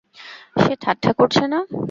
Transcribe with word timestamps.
সে 0.55 0.73
ঠাট্টা 0.83 1.11
করছে 1.19 1.43
না! 1.47 1.59